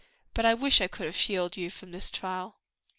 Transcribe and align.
"But 0.33 0.47
I 0.47 0.55
wish 0.55 0.81
I 0.81 0.87
could 0.87 1.05
have 1.05 1.15
shielded 1.15 1.57
you 1.57 1.69
from 1.69 1.91
this 1.91 2.09
trial." 2.09 2.57